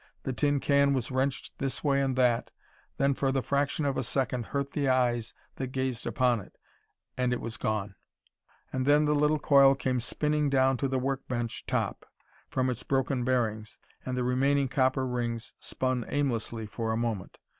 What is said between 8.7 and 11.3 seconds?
And then the little coil came spinning down to the work